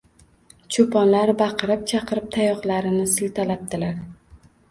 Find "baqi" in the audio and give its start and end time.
1.41-1.67